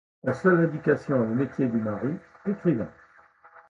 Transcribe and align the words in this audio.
La 0.23 0.33
seule 0.33 0.61
indication 0.65 1.17
est 1.23 1.27
le 1.27 1.35
métier 1.35 1.67
du 1.67 1.77
mari, 1.77 2.15
écrivain. 2.47 2.89